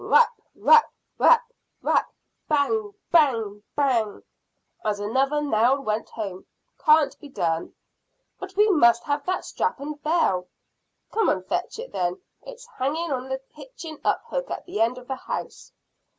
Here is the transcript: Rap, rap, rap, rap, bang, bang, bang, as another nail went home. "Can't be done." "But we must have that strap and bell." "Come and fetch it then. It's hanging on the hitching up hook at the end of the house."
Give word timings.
Rap, 0.03 0.31
rap, 0.55 0.91
rap, 1.19 1.43
rap, 1.83 2.11
bang, 2.49 2.91
bang, 3.11 3.61
bang, 3.75 4.23
as 4.83 4.99
another 4.99 5.41
nail 5.41 5.79
went 5.79 6.09
home. 6.09 6.47
"Can't 6.83 7.15
be 7.19 7.29
done." 7.29 7.75
"But 8.39 8.55
we 8.55 8.67
must 8.71 9.03
have 9.03 9.23
that 9.27 9.45
strap 9.45 9.79
and 9.79 10.01
bell." 10.01 10.47
"Come 11.11 11.29
and 11.29 11.45
fetch 11.45 11.77
it 11.77 11.91
then. 11.91 12.19
It's 12.41 12.65
hanging 12.79 13.11
on 13.11 13.29
the 13.29 13.41
hitching 13.49 14.01
up 14.03 14.23
hook 14.25 14.49
at 14.49 14.65
the 14.65 14.81
end 14.81 14.97
of 14.97 15.07
the 15.07 15.13
house." 15.15 15.71